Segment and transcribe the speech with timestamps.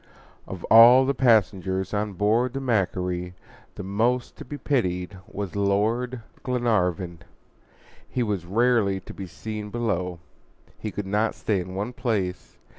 [0.47, 3.35] Of all the passengers on board the MACQUARIE,
[3.75, 7.19] the most to be pitied was Lord Glenarvan.
[8.09, 10.17] He was rarely to be seen below.
[10.79, 12.57] He could not stay in one place.